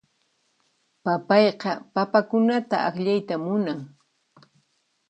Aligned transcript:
Papayqa 1.03 1.71
papakunata 1.93 2.77
akllayta 2.87 3.35
munan. 3.43 3.79